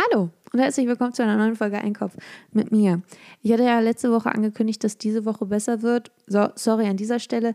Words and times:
Hallo 0.00 0.30
und 0.52 0.60
herzlich 0.60 0.86
willkommen 0.86 1.12
zu 1.12 1.22
einer 1.22 1.36
neuen 1.36 1.56
Folge 1.56 1.76
Einkopf 1.76 2.16
mit 2.52 2.72
mir. 2.72 3.02
Ich 3.42 3.52
hatte 3.52 3.64
ja 3.64 3.80
letzte 3.80 4.10
Woche 4.10 4.32
angekündigt, 4.32 4.82
dass 4.82 4.96
diese 4.96 5.26
Woche 5.26 5.44
besser 5.44 5.82
wird. 5.82 6.10
So, 6.26 6.48
sorry 6.54 6.86
an 6.86 6.96
dieser 6.96 7.18
Stelle, 7.18 7.54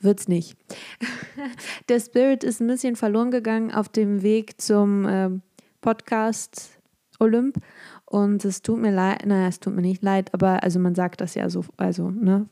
wird's 0.00 0.26
nicht. 0.26 0.56
Der 1.88 2.00
Spirit 2.00 2.42
ist 2.42 2.60
ein 2.60 2.66
bisschen 2.66 2.96
verloren 2.96 3.30
gegangen 3.30 3.72
auf 3.72 3.88
dem 3.88 4.22
Weg 4.22 4.60
zum 4.60 5.06
äh, 5.06 5.30
Podcast 5.82 6.80
Olymp 7.20 7.58
und 8.06 8.44
es 8.44 8.62
tut 8.62 8.80
mir 8.80 8.90
leid, 8.90 9.24
naja, 9.26 9.46
es 9.46 9.60
tut 9.60 9.74
mir 9.74 9.82
nicht 9.82 10.02
leid, 10.02 10.34
aber 10.34 10.64
also 10.64 10.80
man 10.80 10.96
sagt 10.96 11.20
das 11.20 11.36
ja 11.36 11.48
so, 11.48 11.64
also, 11.76 12.10
ne, 12.10 12.48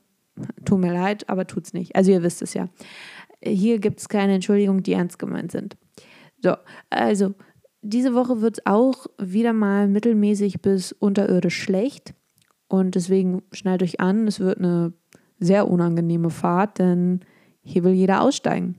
tut 0.65 0.79
mir 0.79 0.93
leid, 0.93 1.29
aber 1.29 1.49
tut's 1.49 1.73
nicht. 1.73 1.97
Also 1.97 2.13
ihr 2.13 2.23
wisst 2.23 2.43
es 2.43 2.55
ja. 2.55 2.69
Hier 3.43 3.81
gibt 3.81 3.99
es 3.99 4.09
keine 4.09 4.35
Entschuldigungen, 4.35 4.85
die 4.85 4.93
ernst 4.93 5.19
gemeint 5.19 5.51
sind. 5.51 5.77
So, 6.43 6.55
also 6.91 7.35
diese 7.83 8.14
Woche 8.14 8.41
wird 8.41 8.59
es 8.59 8.67
auch 8.67 9.07
wieder 9.19 9.53
mal 9.53 9.89
mittelmäßig 9.89 10.62
bis 10.62 10.93
unterirdisch 10.93 11.61
schlecht. 11.61 12.14
Und 12.68 12.95
deswegen 12.95 13.43
schnallt 13.53 13.82
euch 13.82 14.00
an, 14.00 14.27
es 14.27 14.41
wird 14.41 14.58
eine 14.58 14.93
sehr 15.39 15.68
unangenehme 15.68 16.31
Fahrt, 16.31 16.79
denn 16.79 17.21
hier 17.63 17.85
will 17.85 17.93
jeder 17.93 18.22
aussteigen. 18.22 18.77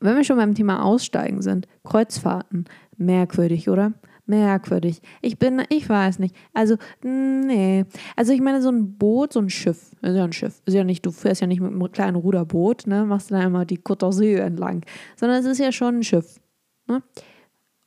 Und 0.00 0.06
wenn 0.06 0.16
wir 0.16 0.24
schon 0.24 0.36
beim 0.36 0.54
Thema 0.54 0.84
Aussteigen 0.84 1.42
sind, 1.42 1.66
Kreuzfahrten, 1.84 2.66
merkwürdig, 2.96 3.68
oder? 3.68 3.92
Merkwürdig. 4.26 5.00
Ich 5.22 5.38
bin, 5.38 5.62
ich 5.70 5.88
weiß 5.88 6.18
nicht. 6.18 6.36
Also, 6.52 6.76
nee. 7.02 7.84
Also, 8.14 8.32
ich 8.32 8.40
meine, 8.40 8.62
so 8.62 8.70
ein 8.70 8.96
Boot, 8.98 9.32
so 9.32 9.40
ein 9.40 9.50
Schiff, 9.50 9.92
ist 10.02 10.16
ja 10.16 10.24
ein 10.24 10.32
Schiff. 10.32 10.62
Ist 10.66 10.74
ja 10.74 10.84
nicht, 10.84 11.04
du 11.04 11.10
fährst 11.10 11.40
ja 11.40 11.46
nicht 11.46 11.60
mit 11.60 11.72
einem 11.72 11.90
kleinen 11.90 12.16
Ruderboot, 12.16 12.86
ne? 12.86 13.04
Machst 13.06 13.30
dann 13.30 13.40
einmal 13.40 13.66
die 13.66 13.78
Côte 13.78 14.36
entlang. 14.38 14.84
Sondern 15.16 15.40
es 15.40 15.46
ist 15.46 15.58
ja 15.58 15.72
schon 15.72 15.98
ein 15.98 16.04
Schiff. 16.04 16.38
Ne? 16.86 17.02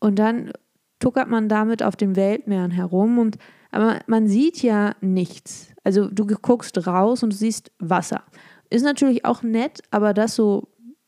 Und 0.01 0.19
dann 0.19 0.51
tuckert 0.99 1.29
man 1.29 1.47
damit 1.47 1.81
auf 1.81 1.95
den 1.95 2.17
Weltmeeren 2.17 2.71
herum 2.71 3.17
und 3.17 3.37
aber 3.71 3.99
man 4.05 4.27
sieht 4.27 4.61
ja 4.61 4.95
nichts. 4.99 5.73
Also 5.85 6.09
du 6.09 6.25
guckst 6.25 6.85
raus 6.85 7.23
und 7.23 7.31
du 7.31 7.37
siehst 7.37 7.71
Wasser. 7.79 8.23
Ist 8.69 8.83
natürlich 8.83 9.23
auch 9.23 9.43
nett, 9.43 9.81
aber 9.91 10.13
das 10.13 10.35
so 10.35 10.67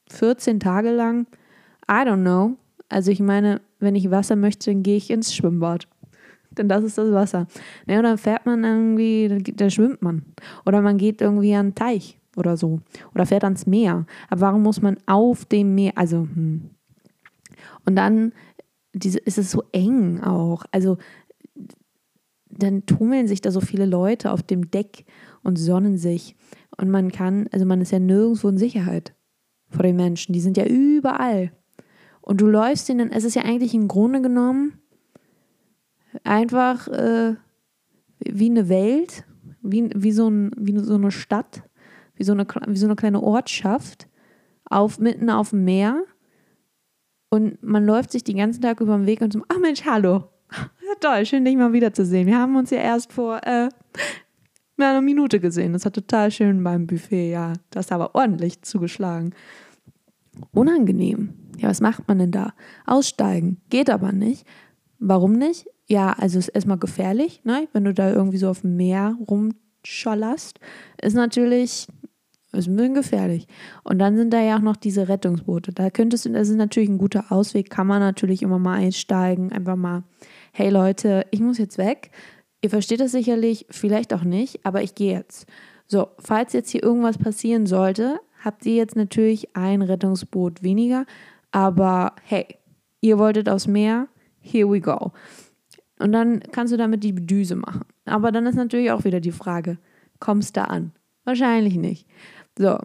14 0.09 0.59
Tage 0.61 0.91
lang, 0.91 1.27
I 1.89 2.05
don't 2.05 2.21
know. 2.21 2.55
Also 2.87 3.11
ich 3.11 3.19
meine, 3.19 3.61
wenn 3.79 3.95
ich 3.95 4.11
Wasser 4.11 4.35
möchte, 4.35 4.71
dann 4.71 4.83
gehe 4.83 4.95
ich 4.95 5.09
ins 5.09 5.35
Schwimmbad. 5.35 5.87
Denn 6.51 6.69
das 6.69 6.83
ist 6.83 6.97
das 6.97 7.11
Wasser. 7.11 7.47
Ja, 7.87 8.01
dann 8.01 8.17
fährt 8.17 8.45
man 8.45 8.63
irgendwie, 8.63 9.53
da 9.55 9.69
schwimmt 9.69 10.01
man. 10.01 10.23
Oder 10.65 10.81
man 10.81 10.97
geht 10.97 11.19
irgendwie 11.19 11.55
an 11.55 11.69
den 11.69 11.75
Teich 11.75 12.19
oder 12.37 12.57
so. 12.57 12.79
Oder 13.13 13.25
fährt 13.25 13.43
ans 13.43 13.65
Meer. 13.65 14.05
Aber 14.29 14.41
warum 14.41 14.61
muss 14.63 14.81
man 14.81 14.97
auf 15.05 15.45
dem 15.45 15.75
Meer, 15.75 15.93
also, 15.95 16.19
hm. 16.19 16.69
Und 17.85 17.95
dann 17.95 18.33
diese, 18.93 19.19
ist 19.19 19.37
es 19.37 19.51
so 19.51 19.63
eng 19.71 20.21
auch. 20.21 20.65
Also 20.71 20.97
dann 22.49 22.85
tummeln 22.85 23.27
sich 23.27 23.41
da 23.41 23.51
so 23.51 23.61
viele 23.61 23.85
Leute 23.85 24.31
auf 24.31 24.43
dem 24.43 24.69
Deck 24.69 25.05
und 25.41 25.57
sonnen 25.57 25.97
sich. 25.97 26.35
Und 26.77 26.89
man 26.89 27.11
kann, 27.11 27.47
also 27.51 27.65
man 27.65 27.81
ist 27.81 27.91
ja 27.91 27.99
nirgendwo 27.99 28.47
in 28.47 28.57
Sicherheit 28.57 29.15
vor 29.69 29.83
den 29.83 29.95
Menschen. 29.95 30.33
Die 30.33 30.41
sind 30.41 30.57
ja 30.57 30.65
überall. 30.65 31.51
Und 32.21 32.41
du 32.41 32.47
läufst 32.47 32.89
ihnen, 32.89 33.11
es 33.11 33.23
ist 33.23 33.35
ja 33.35 33.43
eigentlich 33.43 33.73
im 33.73 33.87
Grunde 33.87 34.21
genommen 34.21 34.79
einfach 36.23 36.87
äh, 36.87 37.35
wie 38.19 38.49
eine 38.49 38.69
Welt, 38.69 39.25
wie, 39.61 39.89
wie, 39.95 40.11
so 40.11 40.29
ein, 40.29 40.51
wie 40.57 40.77
so 40.77 40.95
eine 40.95 41.11
Stadt, 41.11 41.63
wie 42.15 42.23
so 42.23 42.33
eine, 42.33 42.45
wie 42.67 42.77
so 42.77 42.85
eine 42.85 42.95
kleine 42.95 43.21
Ortschaft 43.21 44.07
auf, 44.65 44.99
mitten 44.99 45.29
auf 45.29 45.49
dem 45.49 45.65
Meer 45.65 46.03
und 47.33 47.63
man 47.63 47.83
läuft 47.83 48.11
sich 48.11 48.23
den 48.23 48.37
ganzen 48.37 48.61
Tag 48.61 48.79
über 48.79 48.95
den 48.95 49.07
Weg 49.07 49.21
und 49.21 49.33
so, 49.33 49.41
ach 49.47 49.57
Mensch, 49.57 49.83
hallo. 49.85 50.25
Ja, 50.51 50.93
toll, 50.99 51.25
schön, 51.25 51.43
dich 51.43 51.55
mal 51.55 51.73
wiederzusehen. 51.73 52.27
Wir 52.27 52.37
haben 52.37 52.55
uns 52.55 52.69
ja 52.69 52.77
erst 52.77 53.11
vor 53.11 53.37
äh, 53.43 53.69
einer 54.77 55.01
Minute 55.01 55.39
gesehen. 55.39 55.73
Das 55.73 55.83
war 55.83 55.91
total 55.91 56.29
schön 56.29 56.63
beim 56.63 56.85
Buffet, 56.85 57.31
ja. 57.31 57.53
Das 57.71 57.87
hat 57.87 57.93
aber 57.93 58.13
ordentlich 58.13 58.61
zugeschlagen. 58.61 59.33
Unangenehm. 60.51 61.33
Ja, 61.57 61.69
was 61.69 61.81
macht 61.81 62.07
man 62.07 62.19
denn 62.19 62.29
da? 62.29 62.53
Aussteigen. 62.85 63.59
Geht 63.71 63.89
aber 63.89 64.11
nicht. 64.11 64.45
Warum 64.99 65.33
nicht? 65.33 65.65
Ja, 65.87 66.13
also 66.13 66.37
ist 66.37 66.49
erstmal 66.49 66.77
gefährlich, 66.77 67.41
ne? 67.45 67.67
wenn 67.73 67.83
du 67.83 67.95
da 67.95 68.13
irgendwie 68.13 68.37
so 68.37 68.47
auf 68.47 68.61
dem 68.61 68.75
Meer 68.75 69.17
rumschollerst. 69.27 70.59
Ist 71.01 71.15
natürlich 71.15 71.87
ist 72.59 72.67
ein 72.67 72.75
bisschen 72.75 72.93
gefährlich. 72.93 73.47
Und 73.83 73.99
dann 73.99 74.15
sind 74.15 74.31
da 74.31 74.41
ja 74.41 74.57
auch 74.57 74.61
noch 74.61 74.75
diese 74.75 75.09
Rettungsboote. 75.09 75.73
Da 75.73 75.89
könntest 75.89 76.25
du, 76.25 76.29
das 76.31 76.49
ist 76.49 76.55
natürlich 76.55 76.89
ein 76.89 76.97
guter 76.97 77.31
Ausweg, 77.31 77.69
kann 77.69 77.87
man 77.87 77.99
natürlich 77.99 78.41
immer 78.41 78.59
mal 78.59 78.75
einsteigen, 78.75 79.51
einfach 79.51 79.75
mal, 79.75 80.03
hey 80.51 80.69
Leute, 80.69 81.25
ich 81.31 81.39
muss 81.39 81.57
jetzt 81.57 81.77
weg. 81.77 82.11
Ihr 82.61 82.69
versteht 82.69 82.99
das 82.99 83.11
sicherlich, 83.11 83.65
vielleicht 83.69 84.13
auch 84.13 84.23
nicht, 84.23 84.65
aber 84.65 84.83
ich 84.83 84.95
gehe 84.95 85.13
jetzt. 85.13 85.47
So, 85.87 86.07
falls 86.19 86.53
jetzt 86.53 86.69
hier 86.69 86.83
irgendwas 86.83 87.17
passieren 87.17 87.65
sollte, 87.65 88.19
habt 88.43 88.65
ihr 88.65 88.75
jetzt 88.75 88.95
natürlich 88.95 89.55
ein 89.55 89.81
Rettungsboot 89.81 90.63
weniger, 90.63 91.05
aber 91.51 92.13
hey, 92.23 92.47
ihr 93.01 93.19
wolltet 93.19 93.49
aufs 93.49 93.67
Meer, 93.67 94.07
here 94.39 94.69
we 94.69 94.79
go. 94.79 95.11
Und 95.99 96.11
dann 96.11 96.39
kannst 96.51 96.73
du 96.73 96.77
damit 96.77 97.03
die 97.03 97.13
Düse 97.13 97.55
machen. 97.55 97.85
Aber 98.05 98.31
dann 98.31 98.45
ist 98.45 98.55
natürlich 98.55 98.91
auch 98.91 99.03
wieder 99.03 99.19
die 99.19 99.31
Frage, 99.31 99.77
kommst 100.19 100.57
du 100.57 100.67
an? 100.67 100.91
Wahrscheinlich 101.25 101.75
nicht. 101.75 102.07
So. 102.57 102.77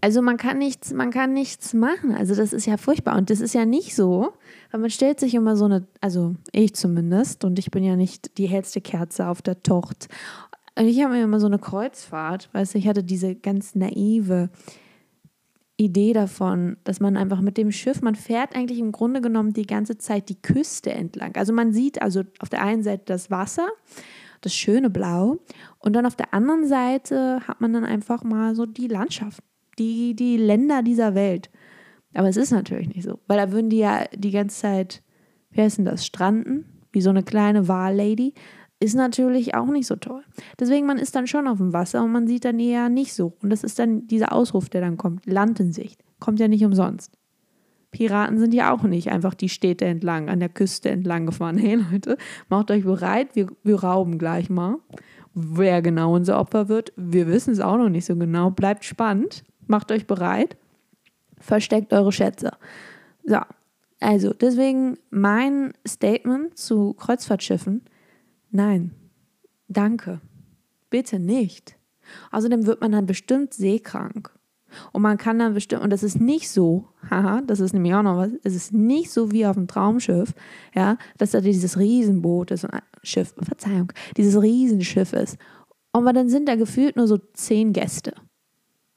Also 0.00 0.22
man 0.22 0.36
kann 0.36 0.58
nichts, 0.58 0.92
man 0.92 1.10
kann 1.10 1.32
nichts 1.32 1.72
machen. 1.72 2.14
Also 2.14 2.34
das 2.34 2.52
ist 2.52 2.66
ja 2.66 2.76
furchtbar. 2.76 3.16
Und 3.16 3.30
das 3.30 3.40
ist 3.40 3.54
ja 3.54 3.64
nicht 3.64 3.94
so, 3.94 4.32
weil 4.70 4.80
man 4.80 4.90
stellt 4.90 5.20
sich 5.20 5.34
immer 5.34 5.56
so 5.56 5.66
eine, 5.66 5.86
also 6.00 6.34
ich 6.52 6.74
zumindest, 6.74 7.44
und 7.44 7.58
ich 7.58 7.70
bin 7.70 7.84
ja 7.84 7.96
nicht 7.96 8.38
die 8.38 8.46
hellste 8.46 8.80
Kerze 8.80 9.28
auf 9.28 9.40
der 9.40 9.62
Tocht. 9.62 10.08
Ich 10.76 11.02
habe 11.02 11.14
mir 11.14 11.24
immer 11.24 11.40
so 11.40 11.46
eine 11.46 11.58
Kreuzfahrt, 11.58 12.50
weißt 12.52 12.74
du, 12.74 12.78
ich 12.78 12.86
hatte 12.86 13.02
diese 13.02 13.34
ganz 13.34 13.74
naive 13.74 14.50
Idee 15.76 16.12
davon, 16.12 16.76
dass 16.84 17.00
man 17.00 17.16
einfach 17.16 17.40
mit 17.40 17.56
dem 17.56 17.70
Schiff, 17.70 18.02
man 18.02 18.16
fährt 18.16 18.56
eigentlich 18.56 18.80
im 18.80 18.92
Grunde 18.92 19.20
genommen 19.20 19.52
die 19.52 19.66
ganze 19.66 19.96
Zeit 19.96 20.28
die 20.28 20.40
Küste 20.40 20.90
entlang. 20.90 21.36
Also 21.36 21.52
man 21.52 21.72
sieht 21.72 22.02
also 22.02 22.22
auf 22.40 22.48
der 22.48 22.62
einen 22.62 22.82
Seite 22.82 23.04
das 23.06 23.30
Wasser 23.30 23.68
das 24.40 24.54
schöne 24.54 24.90
Blau. 24.90 25.38
Und 25.78 25.94
dann 25.94 26.06
auf 26.06 26.16
der 26.16 26.34
anderen 26.34 26.66
Seite 26.66 27.40
hat 27.46 27.60
man 27.60 27.72
dann 27.72 27.84
einfach 27.84 28.24
mal 28.24 28.54
so 28.54 28.66
die 28.66 28.88
Landschaft, 28.88 29.42
die, 29.78 30.14
die 30.14 30.36
Länder 30.36 30.82
dieser 30.82 31.14
Welt. 31.14 31.50
Aber 32.14 32.28
es 32.28 32.36
ist 32.36 32.50
natürlich 32.50 32.88
nicht 32.88 33.04
so, 33.04 33.18
weil 33.26 33.38
da 33.38 33.52
würden 33.52 33.70
die 33.70 33.78
ja 33.78 34.04
die 34.14 34.30
ganze 34.30 34.60
Zeit, 34.60 35.02
wie 35.50 35.60
heißt 35.60 35.78
denn 35.78 35.84
das, 35.84 36.06
stranden, 36.06 36.64
wie 36.92 37.00
so 37.00 37.10
eine 37.10 37.22
kleine 37.22 37.68
Wahllady. 37.68 38.34
Ist 38.80 38.94
natürlich 38.94 39.54
auch 39.54 39.66
nicht 39.66 39.86
so 39.86 39.96
toll. 39.96 40.22
Deswegen, 40.58 40.86
man 40.86 40.98
ist 40.98 41.16
dann 41.16 41.26
schon 41.26 41.48
auf 41.48 41.58
dem 41.58 41.72
Wasser 41.72 42.04
und 42.04 42.12
man 42.12 42.28
sieht 42.28 42.44
dann 42.44 42.60
eher 42.60 42.88
nicht 42.88 43.12
so. 43.12 43.36
Und 43.42 43.50
das 43.50 43.64
ist 43.64 43.78
dann 43.78 44.06
dieser 44.06 44.32
Ausruf, 44.32 44.68
der 44.68 44.80
dann 44.80 44.96
kommt, 44.96 45.26
Land 45.26 45.58
in 45.58 45.72
Sicht. 45.72 46.00
Kommt 46.20 46.38
ja 46.38 46.46
nicht 46.46 46.64
umsonst. 46.64 47.12
Piraten 47.90 48.38
sind 48.38 48.52
ja 48.52 48.72
auch 48.72 48.82
nicht 48.82 49.10
einfach 49.10 49.34
die 49.34 49.48
Städte 49.48 49.86
entlang, 49.86 50.28
an 50.28 50.40
der 50.40 50.48
Küste 50.48 50.90
entlang 50.90 51.26
gefahren. 51.26 51.58
Hey 51.68 51.76
Leute, 51.76 52.18
macht 52.48 52.70
euch 52.70 52.84
bereit, 52.84 53.34
wir, 53.34 53.48
wir 53.62 53.82
rauben 53.82 54.18
gleich 54.18 54.50
mal. 54.50 54.76
Wer 55.34 55.82
genau 55.82 56.14
unser 56.14 56.38
Opfer 56.38 56.68
wird, 56.68 56.92
wir 56.96 57.26
wissen 57.26 57.52
es 57.52 57.60
auch 57.60 57.76
noch 57.76 57.88
nicht 57.88 58.04
so 58.04 58.16
genau. 58.16 58.50
Bleibt 58.50 58.84
spannend, 58.84 59.44
macht 59.66 59.92
euch 59.92 60.06
bereit, 60.06 60.56
versteckt 61.38 61.92
eure 61.92 62.12
Schätze. 62.12 62.52
So, 63.24 63.38
also 64.00 64.32
deswegen 64.32 64.98
mein 65.10 65.72
Statement 65.86 66.56
zu 66.56 66.94
Kreuzfahrtschiffen, 66.94 67.82
nein, 68.50 68.92
danke, 69.68 70.20
bitte 70.90 71.18
nicht. 71.18 71.76
Außerdem 72.32 72.66
wird 72.66 72.80
man 72.80 72.92
dann 72.92 73.06
bestimmt 73.06 73.54
seekrank. 73.54 74.37
Und 74.92 75.02
man 75.02 75.18
kann 75.18 75.38
dann 75.38 75.54
bestimmt, 75.54 75.82
und 75.82 75.90
das 75.90 76.02
ist 76.02 76.20
nicht 76.20 76.50
so, 76.50 76.86
haha, 77.10 77.42
das 77.42 77.60
ist 77.60 77.72
nämlich 77.72 77.94
auch 77.94 78.02
noch 78.02 78.16
was, 78.16 78.30
es 78.42 78.54
ist 78.54 78.72
nicht 78.72 79.10
so 79.10 79.32
wie 79.32 79.46
auf 79.46 79.56
dem 79.56 79.66
Traumschiff, 79.66 80.34
ja, 80.74 80.96
dass 81.16 81.32
da 81.32 81.40
dieses 81.40 81.78
Riesenboot 81.78 82.50
ist, 82.50 82.66
Schiff, 83.02 83.34
Verzeihung, 83.40 83.92
dieses 84.16 84.40
Riesenschiff 84.40 85.12
ist. 85.12 85.38
Und 85.92 86.04
dann 86.14 86.28
sind 86.28 86.48
da 86.48 86.56
gefühlt 86.56 86.96
nur 86.96 87.06
so 87.06 87.18
zehn 87.34 87.72
Gäste, 87.72 88.12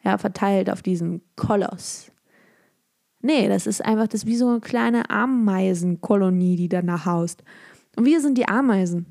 ja, 0.03 0.17
verteilt 0.17 0.69
auf 0.69 0.81
diesem 0.81 1.21
Koloss. 1.35 2.11
Nee, 3.21 3.47
das 3.47 3.67
ist 3.67 3.85
einfach, 3.85 4.07
das 4.07 4.21
ist 4.21 4.27
wie 4.27 4.35
so 4.35 4.47
eine 4.47 4.59
kleine 4.59 5.09
Ameisenkolonie, 5.09 6.55
die 6.55 6.69
danach 6.69 7.05
haust. 7.05 7.43
Und 7.95 8.05
wir 8.05 8.19
sind 8.19 8.37
die 8.37 8.47
Ameisen. 8.47 9.05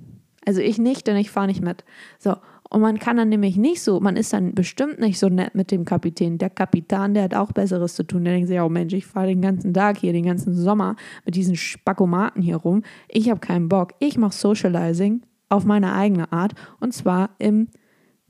Also 0.46 0.61
ich 0.61 0.79
nicht, 0.79 1.06
denn 1.06 1.17
ich 1.17 1.31
fahre 1.31 1.46
nicht 1.46 1.62
mit. 1.62 1.85
So, 2.19 2.37
und 2.72 2.81
man 2.81 3.00
kann 3.00 3.17
dann 3.17 3.28
nämlich 3.28 3.56
nicht 3.56 3.82
so, 3.82 3.99
man 3.99 4.17
ist 4.17 4.32
dann 4.32 4.55
bestimmt 4.55 5.00
nicht 5.00 5.19
so 5.19 5.28
nett 5.28 5.56
mit 5.56 5.72
dem 5.72 5.84
Kapitän. 5.84 6.38
Der 6.38 6.50
Kapitän, 6.50 7.14
der 7.14 7.25
hat 7.25 7.34
auch 7.34 7.50
Besseres 7.50 7.96
zu 7.96 8.05
tun. 8.05 8.25
Der 8.25 8.32
denkt 8.32 8.49
sich, 8.49 8.61
oh 8.61 8.69
Mensch, 8.69 8.94
ich 8.94 9.06
fahre 9.06 9.26
den 9.26 9.43
ganzen 9.43 9.75
Tag 9.75 9.99
hier, 9.99 10.12
den 10.12 10.25
ganzen 10.25 10.55
Sommer 10.55 10.94
mit 11.25 11.34
diesen 11.34 11.56
Spakomaten 11.56 12.43
hier 12.43 12.56
rum. 12.56 12.82
Ich 13.08 13.28
habe 13.28 13.40
keinen 13.40 13.69
Bock. 13.69 13.94
Ich 13.99 14.17
mache 14.17 14.34
Socializing 14.34 15.22
auf 15.49 15.64
meine 15.64 15.94
eigene 15.94 16.32
Art 16.32 16.55
und 16.78 16.94
zwar 16.94 17.31
im 17.38 17.67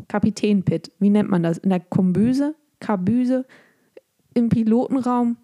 Kapitänpit. 0.08 0.90
Wie 0.98 1.10
nennt 1.10 1.28
man 1.28 1.42
das? 1.42 1.58
In 1.58 1.68
der 1.68 1.80
Kombüse? 1.80 2.54
Kabüse? 2.80 3.44
Im 4.32 4.48
Pilotenraum? 4.48 5.36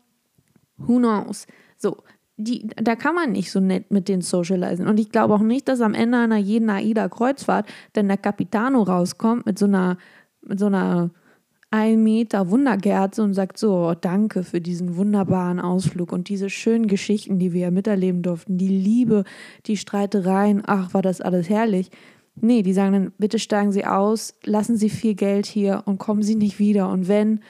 Who 0.79 0.97
knows? 0.97 1.47
So, 1.77 1.99
die, 2.37 2.67
da 2.77 2.97
kann 2.97 3.15
man 3.15 3.33
nicht 3.33 3.51
so 3.51 3.61
nett 3.61 3.91
mit 3.91 4.09
den 4.09 4.21
socialisen. 4.21 4.87
Und 4.87 5.01
ich 5.01 5.11
glaube 5.11 5.35
auch 5.35 5.41
nicht, 5.41 5.69
dass 5.69 5.81
am 5.81 5.95
Ende 5.95 6.19
einer 6.19 6.37
jeden 6.37 6.69
AIDA-Kreuzfahrt 6.69 7.67
dann 7.95 8.09
der 8.09 8.19
Capitano 8.19 8.83
rauskommt 8.83 9.47
mit 9.47 9.59
so 9.59 9.67
einer, 9.67 9.97
mit 10.43 10.59
so 10.59 10.67
einer 10.67 11.11
ein 11.71 12.03
Meter 12.03 12.51
Wunderkerze 12.51 13.23
und 13.23 13.35
sagt 13.35 13.59
so, 13.59 13.89
oh, 13.89 13.95
danke 13.95 14.45
für 14.45 14.61
diesen 14.61 14.97
wunderbaren 14.97 15.61
Ausflug 15.61 16.13
und 16.13 16.29
diese 16.29 16.49
schönen 16.49 16.87
Geschichten, 16.87 17.39
die 17.39 17.53
wir 17.53 17.71
miterleben 17.71 18.23
durften, 18.23 18.57
die 18.57 18.69
Liebe, 18.69 19.25
die 19.67 19.77
Streitereien, 19.77 20.63
ach, 20.65 20.95
war 20.95 21.03
das 21.03 21.21
alles 21.21 21.49
herrlich. 21.49 21.91
Nee, 22.37 22.63
die 22.63 22.73
sagen 22.73 22.93
dann, 22.93 23.13
bitte 23.19 23.39
steigen 23.39 23.73
Sie 23.73 23.85
aus, 23.85 24.35
lassen 24.45 24.77
Sie 24.77 24.91
viel 24.91 25.15
Geld 25.15 25.47
hier 25.47 25.83
und 25.87 25.99
kommen 25.99 26.23
Sie 26.23 26.37
nicht 26.37 26.59
wieder. 26.59 26.89
Und 26.91 27.09
wenn, 27.09 27.41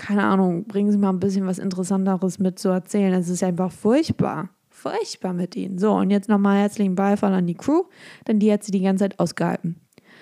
keine 0.00 0.24
Ahnung, 0.24 0.64
bringen 0.64 0.90
Sie 0.90 0.96
mal 0.96 1.10
ein 1.10 1.20
bisschen 1.20 1.46
was 1.46 1.58
Interessanteres 1.58 2.38
mit 2.38 2.58
zu 2.58 2.70
erzählen. 2.70 3.12
Es 3.12 3.28
ist 3.28 3.42
einfach 3.42 3.70
furchtbar. 3.70 4.48
Furchtbar 4.70 5.34
mit 5.34 5.54
Ihnen. 5.56 5.78
So, 5.78 5.92
und 5.92 6.10
jetzt 6.10 6.28
nochmal 6.28 6.58
herzlichen 6.58 6.94
Beifall 6.94 7.34
an 7.34 7.46
die 7.46 7.54
Crew, 7.54 7.82
denn 8.26 8.38
die 8.38 8.50
hat 8.50 8.64
sie 8.64 8.72
die 8.72 8.80
ganze 8.80 9.04
Zeit 9.04 9.20
ausgehalten. 9.20 9.78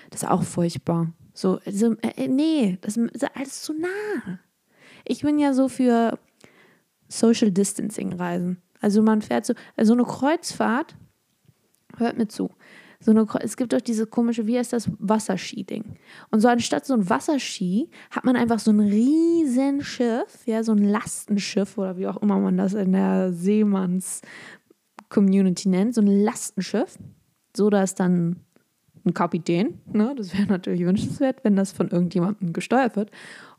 Das 0.09 0.23
ist 0.23 0.29
auch 0.29 0.43
furchtbar. 0.43 1.13
So, 1.33 1.59
also, 1.65 1.95
äh, 2.01 2.27
nee, 2.27 2.77
das 2.81 2.97
ist 2.97 3.25
alles 3.35 3.61
zu 3.61 3.73
nah. 3.73 4.39
Ich 5.05 5.21
bin 5.21 5.39
ja 5.39 5.53
so 5.53 5.69
für 5.69 6.19
Social 7.07 7.51
Distancing 7.51 8.11
Reisen. 8.11 8.61
Also 8.81 9.01
man 9.01 9.21
fährt 9.21 9.45
so, 9.45 9.53
also 9.77 9.93
eine 9.93 10.03
Kreuzfahrt, 10.03 10.97
hört 11.97 12.17
mir 12.17 12.27
zu, 12.27 12.49
so 13.01 13.11
eine, 13.11 13.25
es 13.41 13.55
gibt 13.55 13.71
doch 13.71 13.79
diese 13.79 14.05
komische, 14.05 14.45
wie 14.45 14.57
heißt 14.57 14.73
das, 14.73 14.91
Wasserski-Ding. 14.99 15.85
Und 16.31 16.41
so 16.41 16.49
anstatt 16.49 16.85
so 16.85 16.93
ein 16.93 17.09
Wasserski 17.09 17.89
hat 18.11 18.25
man 18.25 18.35
einfach 18.35 18.59
so 18.59 18.71
ein 18.71 18.81
riesen 18.81 19.81
Schiff, 19.81 20.45
ja, 20.45 20.63
so 20.63 20.73
ein 20.73 20.83
Lastenschiff 20.83 21.77
oder 21.77 21.95
wie 21.97 22.07
auch 22.07 22.17
immer 22.17 22.37
man 22.39 22.57
das 22.57 22.73
in 22.73 22.91
der 22.91 23.31
Seemanns-Community 23.31 25.69
nennt, 25.69 25.95
so 25.95 26.01
ein 26.01 26.07
Lastenschiff, 26.07 26.97
so 27.55 27.69
dass 27.69 27.95
dann 27.95 28.41
ein 29.05 29.13
Kapitän, 29.13 29.79
ne, 29.93 30.13
das 30.17 30.37
wäre 30.37 30.47
natürlich 30.47 30.81
wünschenswert, 30.81 31.37
wenn 31.43 31.55
das 31.55 31.71
von 31.71 31.87
irgendjemandem 31.89 32.51
gesteuert 32.51 32.97
wird. 32.97 33.11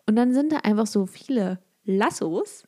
Und 0.06 0.16
dann 0.16 0.34
sind 0.34 0.52
da 0.52 0.58
einfach 0.58 0.86
so 0.86 1.06
viele 1.06 1.60
Lassos 1.84 2.64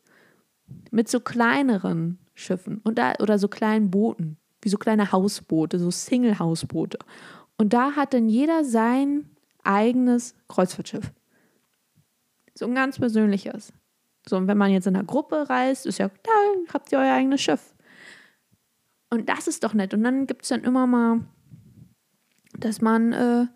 mit 0.90 1.06
so 1.08 1.20
kleineren 1.20 2.18
Schiffen 2.34 2.80
und 2.82 2.96
da, 2.96 3.12
oder 3.20 3.38
so 3.38 3.48
kleinen 3.48 3.90
Booten 3.90 4.38
wie 4.62 4.68
so 4.68 4.78
kleine 4.78 5.12
Hausboote, 5.12 5.78
so 5.78 5.90
Single-Hausboote. 5.90 6.98
Und 7.58 7.72
da 7.72 7.92
hat 7.92 8.14
dann 8.14 8.28
jeder 8.28 8.64
sein 8.64 9.28
eigenes 9.62 10.34
Kreuzfahrtschiff. 10.48 11.12
So 12.54 12.66
ein 12.66 12.74
ganz 12.74 12.98
persönliches. 12.98 13.72
So, 14.26 14.36
und 14.36 14.46
wenn 14.46 14.58
man 14.58 14.70
jetzt 14.70 14.86
in 14.86 14.94
einer 14.94 15.04
Gruppe 15.04 15.48
reist, 15.48 15.86
ist 15.86 15.98
ja, 15.98 16.08
da 16.08 16.72
habt 16.72 16.92
ihr 16.92 16.98
euer 16.98 17.14
eigenes 17.14 17.40
Schiff. 17.40 17.74
Und 19.10 19.28
das 19.28 19.46
ist 19.46 19.64
doch 19.64 19.74
nett. 19.74 19.94
Und 19.94 20.04
dann 20.04 20.26
gibt 20.26 20.42
es 20.42 20.48
dann 20.48 20.62
immer 20.62 20.86
mal, 20.86 21.20
dass 22.58 22.80
man, 22.80 23.12
äh, 23.12 23.46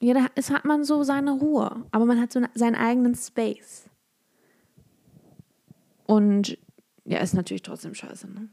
da 0.00 0.26
ist, 0.34 0.50
hat 0.50 0.64
man 0.64 0.84
so 0.84 1.04
seine 1.04 1.32
Ruhe, 1.32 1.84
aber 1.92 2.04
man 2.04 2.20
hat 2.20 2.32
so 2.32 2.42
seinen 2.54 2.74
eigenen 2.74 3.14
Space. 3.14 3.88
Und 6.04 6.58
ja, 7.04 7.18
ist 7.18 7.34
natürlich 7.34 7.62
trotzdem 7.62 7.94
scheiße, 7.94 8.28
ne? 8.28 8.48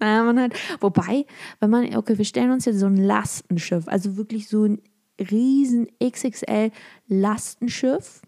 Man 0.00 0.38
hat, 0.38 0.52
wobei, 0.80 1.26
wenn 1.60 1.70
man, 1.70 1.96
okay, 1.96 2.18
wir 2.18 2.24
stellen 2.24 2.50
uns 2.50 2.64
jetzt 2.64 2.80
so 2.80 2.86
ein 2.86 2.96
Lastenschiff, 2.96 3.88
also 3.88 4.16
wirklich 4.16 4.48
so 4.48 4.64
ein 4.64 4.82
riesen 5.18 5.88
XXL 6.02 6.70
Lastenschiff 7.06 8.22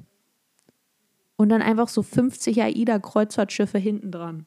und 1.37 1.49
dann 1.49 1.63
einfach 1.63 1.89
so 1.89 2.03
50 2.03 2.63
AIDA-Kreuzfahrtschiffe 2.63 3.79
hinten 3.79 4.11
dran. 4.11 4.47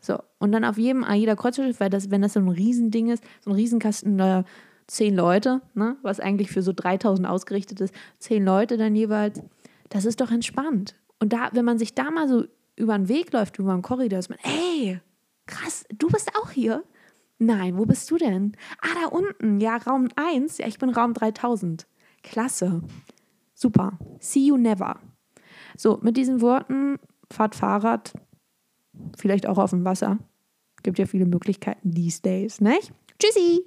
So, 0.00 0.18
und 0.38 0.52
dann 0.52 0.64
auf 0.64 0.78
jedem 0.78 1.02
AIDA-Kreuzfahrtschiff, 1.02 1.80
weil 1.80 1.90
das, 1.90 2.10
wenn 2.10 2.22
das 2.22 2.34
so 2.34 2.40
ein 2.40 2.48
Riesending 2.48 3.10
ist, 3.10 3.24
so 3.40 3.50
ein 3.50 3.56
Riesenkasten, 3.56 4.18
da 4.18 4.44
zehn 4.86 5.16
Leute, 5.16 5.62
ne, 5.74 5.96
was 6.02 6.20
eigentlich 6.20 6.50
für 6.50 6.62
so 6.62 6.72
3000 6.72 7.26
ausgerichtet 7.26 7.80
ist, 7.80 7.94
zehn 8.18 8.44
Leute 8.44 8.76
dann 8.76 8.94
jeweils, 8.94 9.42
das 9.88 10.04
ist 10.04 10.20
doch 10.20 10.30
entspannt. 10.30 10.94
Und 11.18 11.32
da, 11.32 11.48
wenn 11.52 11.64
man 11.64 11.78
sich 11.78 11.94
da 11.94 12.10
mal 12.10 12.28
so 12.28 12.44
über 12.76 12.96
den 12.96 13.08
Weg 13.08 13.32
läuft, 13.32 13.58
über 13.58 13.72
einen 13.72 13.82
Korridor, 13.82 14.18
ist 14.18 14.28
man, 14.28 14.38
ey, 14.42 15.00
krass, 15.46 15.84
du 15.96 16.08
bist 16.08 16.30
auch 16.36 16.50
hier? 16.50 16.84
Nein, 17.38 17.76
wo 17.76 17.84
bist 17.84 18.10
du 18.10 18.16
denn? 18.16 18.56
Ah, 18.80 18.94
da 19.02 19.08
unten. 19.08 19.60
Ja, 19.60 19.76
Raum 19.76 20.08
1. 20.16 20.58
Ja, 20.58 20.66
ich 20.66 20.78
bin 20.78 20.90
Raum 20.90 21.12
3000. 21.12 21.86
Klasse. 22.22 22.82
Super. 23.54 23.98
See 24.20 24.46
you 24.46 24.56
never. 24.56 24.98
So, 25.76 25.98
mit 26.02 26.16
diesen 26.16 26.40
Worten, 26.40 26.98
fahrt 27.30 27.54
Fahrrad, 27.54 28.14
vielleicht 29.16 29.46
auch 29.46 29.58
auf 29.58 29.70
dem 29.70 29.84
Wasser. 29.84 30.18
Gibt 30.82 30.98
ja 30.98 31.06
viele 31.06 31.26
Möglichkeiten 31.26 31.92
these 31.92 32.22
days, 32.22 32.60
nicht? 32.60 32.92
Tschüssi! 33.18 33.64